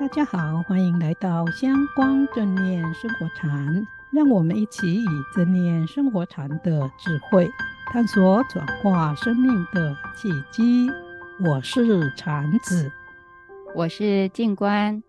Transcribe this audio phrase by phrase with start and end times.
[0.00, 7.48] 大家好，欢迎来到香光正念生活禅，让我们一起以正念生活禅的智慧，
[7.92, 10.90] 探索转化生命的契机。
[11.44, 12.90] 我是禅子，
[13.72, 15.00] 我是静观。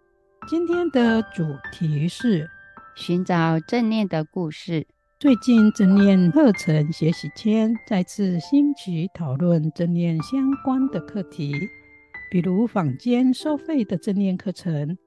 [0.48, 2.48] 今天的主题是
[2.94, 4.86] 寻找正念的故事。
[5.20, 11.68] 最近正念课程学习圈再次兴起讨论正念相关的课题，
[12.36, 14.98] 比如坊间收费的正念课程，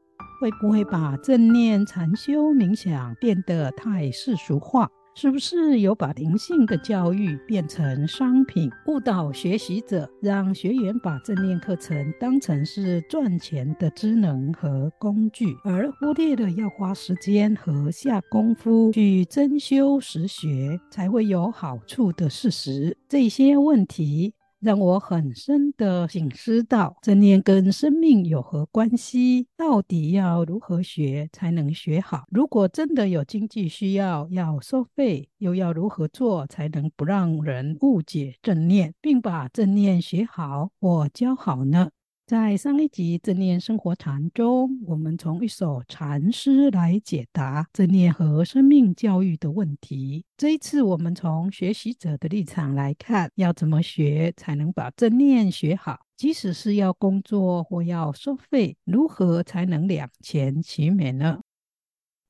[0.41, 4.89] 会不会把正念禅修冥想变得太世俗化？
[5.15, 22.97] 是不是有把灵性的教育变成商品，误导学习者，让学员把正念课程当成是赚钱的职能和工具，而忽略了要花时间和下功夫去真修实学才会有好处的事实？
[23.07, 24.33] 这些问题。
[24.61, 29.47] 让我很深的醒思到，正念跟生命有何关系？
[29.57, 32.25] 到底要如何学才能学好？
[32.31, 41.91] 如果真的有经济需要要收费，又要如何做才能不让人误解正念，并把正念学好或教好呢？
[42.29, 50.27] 在上一集正念生活禅中，我们从一首禅诗来解答正念和生命教育的问题。
[50.37, 56.01] 这一次，我们从学习者的立场来看，要怎么学才能把正念学好？
[56.19, 61.41] 即使是要工作或要收费，如何才能两全其美呢？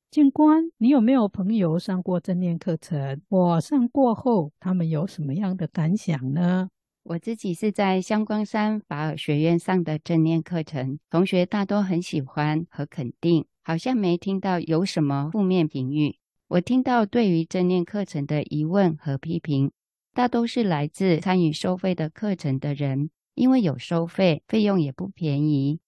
[0.09, 3.21] 静观，你有没有朋友上过正念课程？
[3.27, 6.69] 我上过后，他们有什么样的感想呢？
[7.09, 16.17] 我自己是在香光山法尔学院上的正念课程，同学大多很喜欢和肯定，好像没听到有什么负面评语。
[16.49, 19.71] 我听到对于正念课程的疑问和批评，
[20.13, 25.79] 大都是来自参与收费的课程的人，因为有收费，费用也不便宜，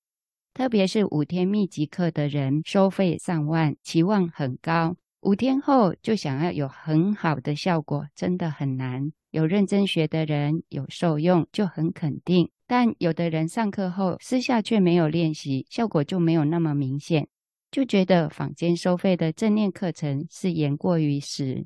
[0.55, 9.11] 特别是五天密集课的人，收费上万，期望很高，五天后就想要有很好的效果，真的很难。
[9.31, 17.27] 有认真学的人有受用就很肯定，但有的人上课后私下却没有练习，效果就没有那么明显，
[17.71, 21.65] 就觉得坊间收费的正念课程是言过于实。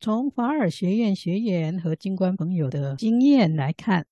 [0.00, 4.06] 从法尔学院学员和军官朋友的经验来看，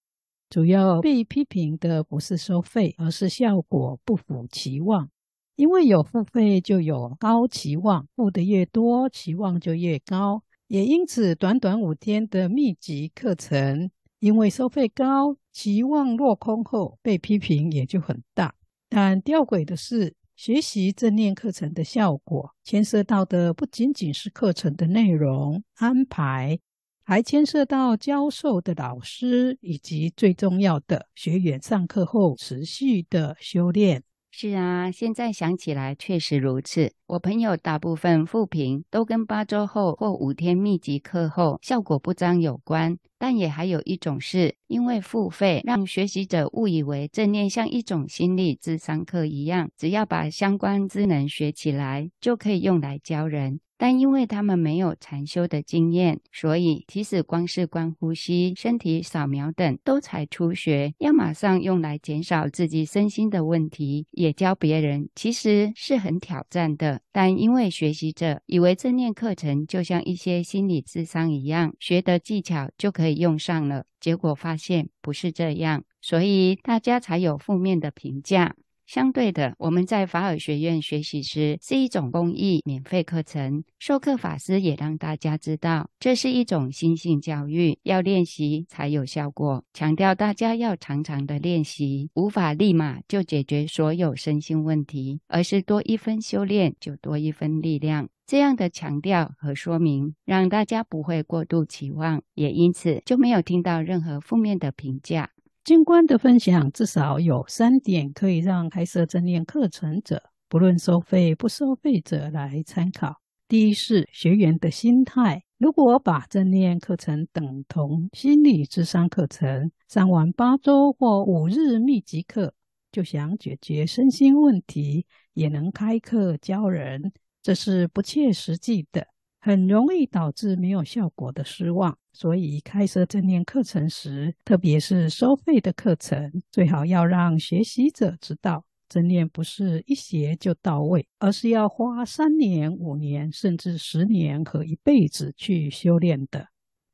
[0.49, 5.11] 主要被批评的不是收费，而是效果不符期望。
[5.57, 10.43] 因为有付费就有高期望，付的越多，期望就越高。
[10.73, 13.91] 也因此，短短五天的密集课程，
[14.21, 18.55] 因为收费高，期望落空后，被批评也就很大。
[18.89, 26.59] 但吊诡的是，学习正念课程的效果，牵涉到的不仅仅是课程的内容安排，
[27.05, 34.03] 还牵涉到教授的老师，以及最重要的学员上课后持续的修炼。
[34.35, 36.91] 是啊，现在想起来确实如此。
[37.07, 53.61] 我朋友大部分复评都跟八周后或五天密集课后效果不彰有关，但也还有一种是因为付费让学习者误以为正念像一种心理智商课一样，只要把相关知能学起来就可以用来教人。
[53.83, 67.01] 但因为他们没有禅修的经验，所以即使光是观呼吸、身体扫描等都才初学，要马上用来减少自己身心的问题，也教别人，其实是很挑战的。
[67.11, 78.55] 但因为学习者以为正念课程就像一些心理智商一样，学的技巧就可以用上了，结果发现不是这样，所以大家才有负面的评价。
[78.93, 98.11] 相对的，我们在法尔学院学习时是一种公益免费课程，授课法师也让大家知道，这是一种心性教育，要练习才有效果，强调大家要常常的练习，无法立马就解决所有身心问题，而是多一分修炼就多一分力量。
[98.27, 105.31] 这样的强调和说明，让大家不会过度期望，也因此就没有听到任何负面的评价。
[105.65, 113.21] 静观的分享至少有三点可以让开设正念课程者，不论收费不收费者来参考。
[113.47, 122.55] 第一是学员的心态，如果把正念课程等同心理智商课程，上完八周或五日密集课，
[122.91, 129.07] 就想解决身心问题，也能开课教人，这是不切实际的。
[129.45, 146.47] 很容易导致没有效果的失望，所以开设正念课程时，特别是收费的课程，最好要让学习者知道，正念不是一学就到位，而是要花三年、五年，甚至十年和一辈子去修炼的。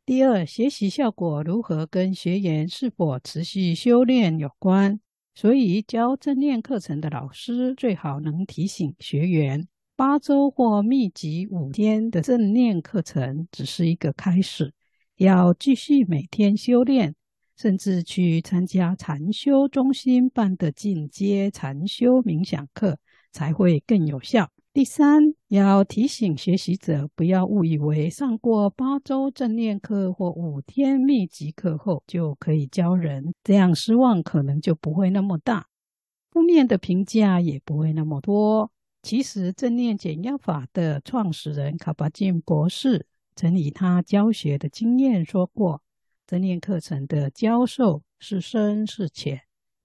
[0.07, 4.99] 第二，学习效果如何跟学员是否持续修炼有关。
[5.35, 9.69] 所以教正念课程的老师最好能提醒学员，
[9.99, 14.73] 八周或密集五天的正念课程只是一个开始，
[15.17, 17.17] 要继续每天修炼，
[17.57, 22.97] 甚至去参加禅修中心办的进阶禅修冥想课，
[23.33, 24.49] 才会更有效。
[24.73, 35.67] 第三，要提醒学习者不要误以为上过八周正念课或五天密集课后就可以教人，这样失望可能就不会那么大，
[36.31, 38.71] 负面的评价也不会那么多。
[39.09, 45.83] 其实，正念减压法的创始人卡巴金博士曾以他教学的经验说过，
[46.27, 49.41] 正念课程的教授是深是浅，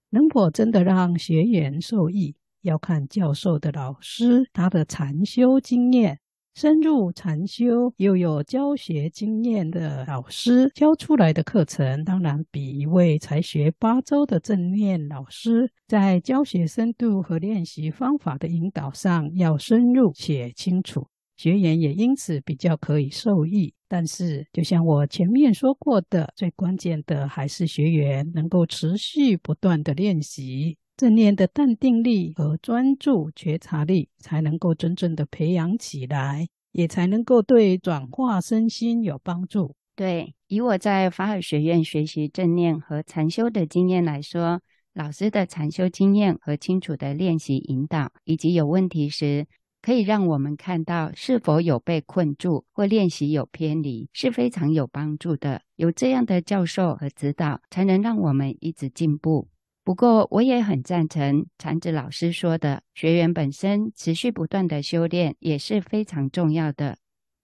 [0.09, 2.35] 能否真的让学员受益？
[2.63, 6.19] 要看教授的老师，他的禅修经验，
[6.55, 21.07] 深入禅修又有教学经验的老师教出来的课程，当然比一位才学八周的正念老师在教学深度和练习方法的引导上要深入且清楚，
[21.37, 23.73] 学员也因此比较可以受益。
[23.87, 30.77] 但是，就像我前面说过的，最关键的还是学员能够持续不断的练习。
[30.95, 39.75] 正念的淡定力和专注觉察力才能够真正的培养起来，也才能够对转化身心有帮助。
[39.95, 44.61] 对，以我在法尔学院学习正念和禅修的经验来说，
[44.93, 49.47] 老师的禅修经验和清楚的练习引导，以及有问题时
[49.81, 55.61] 可以让我们看到是否有被困住或练习有偏离，是非常有帮助的。
[55.75, 59.47] 有这样的教授和指导，才能让我们一直进步。
[59.85, 66.97] 不过，我也很赞成禅子老师说的，学员本身持续不断的修炼也是非常重要的。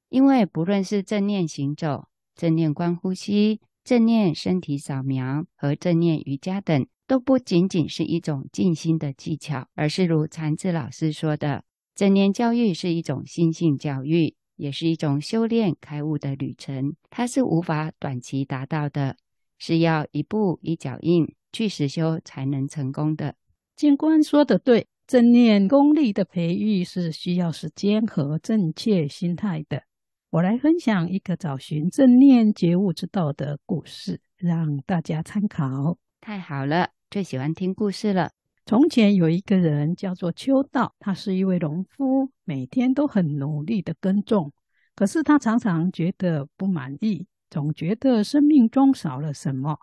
[0.08, 16.96] 因为不论是正念行走、正念观呼吸、正念身体扫描和正念瑜伽等，都不仅仅是一种静心的技巧，而是如禅子老师说的，正念教育是一种心性教育，也是一种修炼开悟的旅程。
[17.10, 19.18] 它是无法短期达到的，
[19.58, 21.36] 是要一步一脚印。
[21.52, 23.36] 去实修才能成功的。
[23.76, 29.84] 静观说的对，正念功力的培育是需要时间和正确心态的。
[30.32, 35.98] 我来分享一个找寻正念觉悟之道的故事，让大家参考。
[36.22, 38.32] 太好了，最喜欢听故事了。
[38.66, 44.52] 从前有一个人叫做秋道，他是一位农夫，每天都很努力的耕种，
[44.96, 49.80] 可是他常常觉得不满意，总觉得生命中少了什么。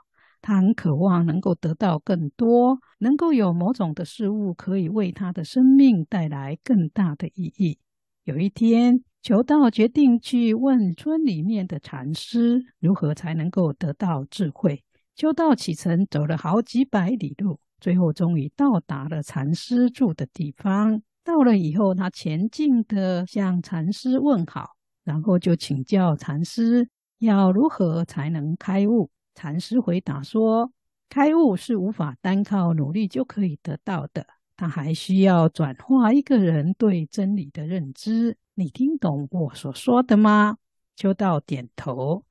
[0.46, 7.80] 他很渴望能够得到更多，能够有某种的事物可以为他的生命带来更大的意义。
[8.22, 14.84] 有一天，求道决定去问村里面的禅师，如何才能够得到智慧。
[15.16, 21.02] 求道启程走了好几百里路，最后终于到达了禅师住的地方。
[21.24, 26.88] 到了以后，他前进的向禅师问好，然后就请教禅师
[27.18, 29.10] 要如何才能开悟。
[29.36, 30.72] 禅师回答说
[31.10, 38.38] ：“开悟是无法单靠努力就可以得到的，他还需要转化一个人对真理的认知。
[38.54, 40.56] 你听懂我所说的吗？”
[40.96, 42.24] 秋道点头，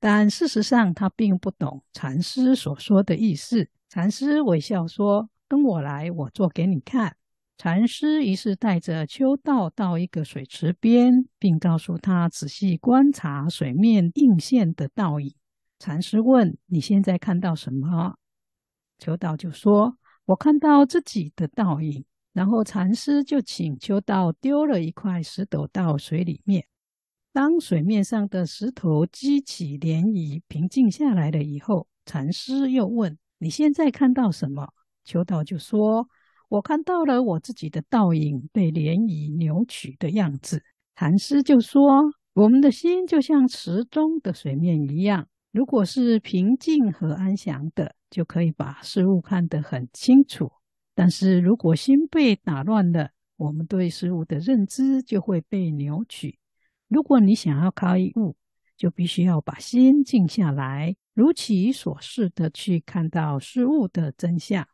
[0.00, 3.68] 但事实上他并不懂禅师所说的意思。
[3.88, 7.14] 禅师微笑说：“跟我来，我做给你看。”
[7.56, 15.32] 禅师于是带着秋道到一个水池边，并告诉他仔细观察水面映现的倒影。
[15.84, 18.14] 禅师问：“你现在看到什么？”
[19.00, 26.64] 秋道就说：“我看到自己的倒影。”然后禅师就请秋道丢了一块石头到水里面。
[27.32, 34.68] 当水面上的石头激起涟漪，平静下来了以后，禅师又问：“你现在看到什么？”
[35.02, 36.08] 秋道就说
[36.48, 40.62] ：“我看到了我自己的倒影被涟漪扭曲的样子。”
[40.94, 41.82] 禅师就说
[42.34, 50.50] ：“我们的心就像池中的水面一样。”如果是平静和安详的，就可以把事物看得很清楚。
[50.94, 56.38] 但是如果心被打乱了，我们对事物的认知就会被扭曲。
[56.88, 58.34] 如果你想要开悟，
[58.78, 64.66] 就必须要把心静下来，如其所示的去看到事物的真相。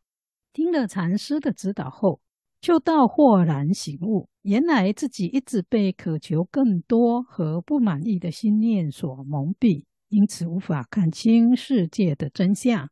[0.52, 2.20] 听了禅师的指导后，
[2.60, 9.84] 就到豁然醒悟，原来自己一直被渴求更多和不满意的心念所蒙蔽。
[10.08, 12.90] 因此无法看清世界的真相。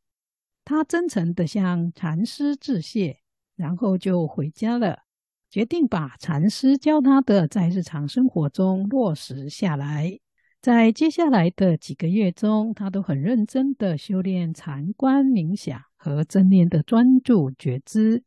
[0.64, 3.18] 他真诚地向禅师致谢，
[3.54, 5.00] 然后就回家了，
[5.48, 10.18] 决定把禅师教他的在日常生活中落实下来。
[10.60, 18.24] 在接下来的几个月中，他都很认真地修炼禅观冥想和正念的专注觉知。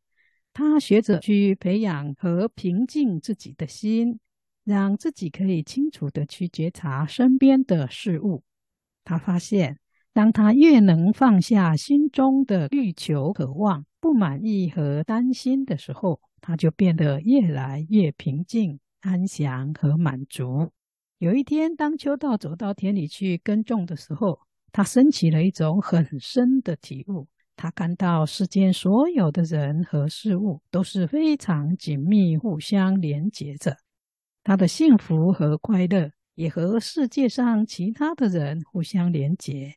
[0.54, 4.20] 他学着去培养和平静自己的心，
[4.64, 8.44] 让自己可以清楚地去觉察身边的事物。
[9.10, 9.80] 他发现，
[10.14, 20.70] 当他越能放下心中的欲求、渴望、不满意和担心的时候，他就变得越来越平静、安详和满足。
[21.18, 27.28] 有一天，当秋道走到田里去耕种的时候，他升起了一种很深的体悟。
[27.56, 33.76] 他看到世间所有的人和事物都是非常紧密、互相连结着。
[34.44, 39.76] 他的幸福和快乐也和世界上其他的人互相连结，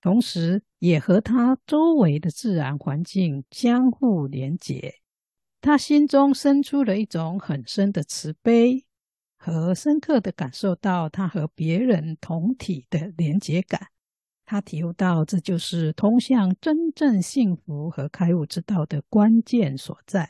[0.00, 4.94] 同时也和他周围的自然环境相互连结。
[5.60, 8.86] 他心中生出了一种很深的慈悲，
[9.36, 13.88] 和深刻地感受到他和别人同体的连结感。
[14.46, 20.26] 他体悟到，这就是通向真正幸福和开悟之道的关键所在。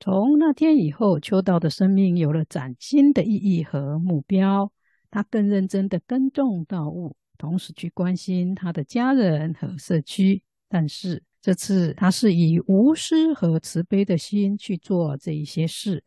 [0.00, 4.70] 从那天以后，秋道的生命有了崭新的意义和目标。
[5.10, 10.42] 他更认真地耕种稻物，同时去关心他的家人和社区。
[10.68, 16.04] 但是这次，他是以无私和慈悲的心去做这一些事。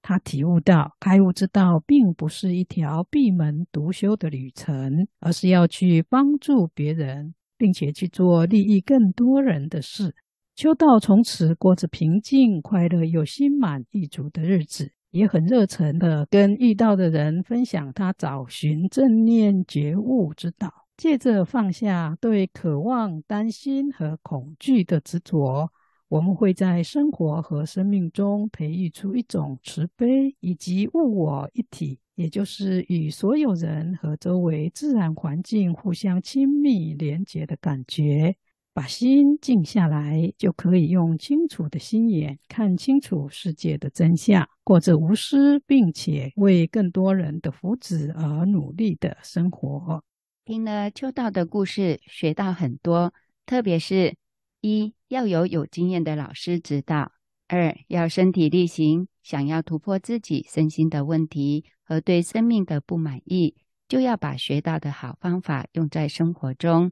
[0.00, 10.14] 他体悟到，开悟之道并不是一条闭门独修的旅程，而是要去帮助别人，并且去做利益更多人的事。
[10.56, 25.70] 秋道从此过着平静、快乐又心满意足的日子，也很热忱地跟遇到的人分享他找寻正念觉悟之道，借着放下对渴望、担心和恐惧的执着。
[26.08, 38.34] 我们会在生活和生命中培育出一种慈悲以及物我一体，也就是与所有人和周围自然环境互相亲密连结的感觉。
[38.76, 50.04] 把心静下来，就可以用清楚的心眼看清楚世界的真相，过着无私并且为更多人的福祉而努力的生活。
[50.44, 53.14] 听了秋道的故事，学到很多，
[53.46, 54.14] 特别是。
[54.60, 57.12] 一要有有经验的老师指导；
[57.46, 63.54] 二要身体力行，想要突破自己身心的问题和对生命的不满意，
[63.88, 66.90] 就要把学到的好方法用在生活中。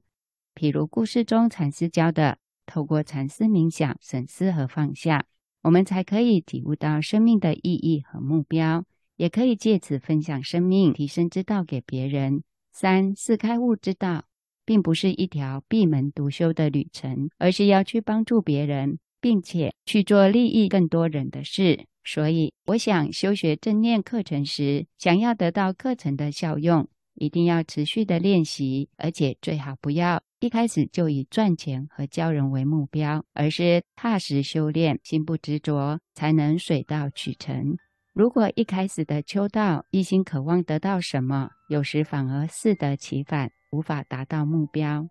[0.54, 5.26] 譬如故事中禅师教的，透过禅思冥想、审思和放下，
[5.62, 8.84] 我们才可以体悟到生命的意义和目标，
[9.16, 12.42] 也可以借此分享生命提升之道给别人。
[12.72, 14.24] 三是开悟之道。
[14.66, 21.84] 并不是一条闭门独修的旅程，而是要去帮助别人，并且去做利益更多人的事。
[22.02, 37.78] 所以，我想修学正念课程时，想要得到课程的效用，一定要持续的练习，而且最好不要一开始就以赚钱和教人为目标，而是踏实修炼，心不执着，才能水到渠成。
[38.12, 43.52] 如果一开始的秋道一心渴望得到什么，有时反而适得其反。
[43.72, 45.08] 无法达到目标，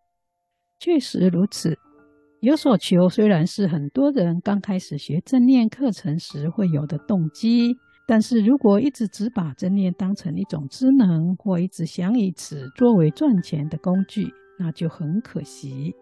[0.79, 1.79] 确实如此。
[2.41, 7.75] 有所求虽然是很多人刚开始学正念课程时会有的动机，
[8.07, 15.95] 但是如果一直只把正念当成一种职能，或一直想以此作为赚钱的工具，那就很可惜。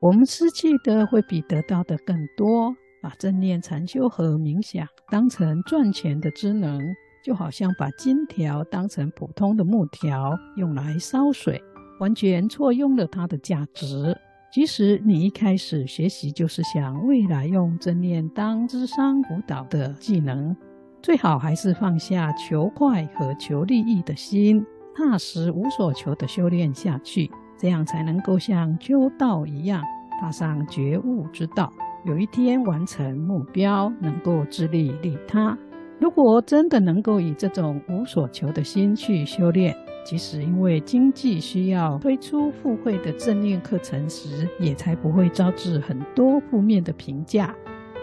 [0.00, 2.74] 我们失去的会比得到的更多。
[3.02, 6.80] 把正念禅修和冥想当成赚钱的职能，
[7.24, 11.62] 就好像把金条当成普通的木条用来烧水。
[12.00, 14.16] 完全错用了它的价值。
[14.52, 20.56] 即使你一开始学习就是想未来用正念当智商辅导的技能，
[21.00, 24.64] 最好还是放下求快和求利益的心，
[24.96, 29.82] 踏实无所求的修炼下去，这样才能够像秋道一样
[30.20, 31.72] 踏上觉悟之道，
[32.04, 35.56] 有一天完成目标，能够自利利他。
[35.98, 47.54] 如果真的能够以这种无所求的心去修炼，即使因为经济需要推出付费的正念课程时，也才不会招致很多负面的评价。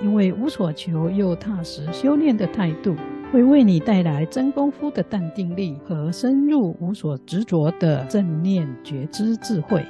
[0.01, 2.95] 因为无所求又踏实修炼的态度，
[3.33, 9.83] 会为你带来真功夫的淡定力和深入无所执着的正念觉知智慧。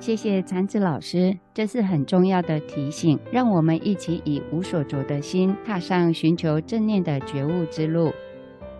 [0.00, 8.10] 谢谢禅子老师，这是很重要的提醒，让我们一起以无所着的心，踏上寻求正念的觉悟之路。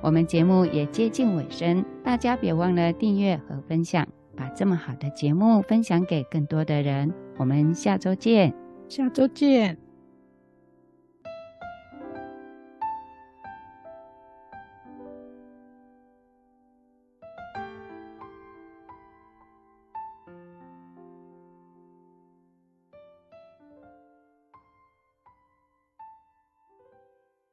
[0.00, 7.12] 我们节目也接近尾声，大家别忘了订阅和分享，把这么好的节目分享给更多的人。
[7.36, 8.54] 我们下周见，
[8.88, 9.91] 下周见。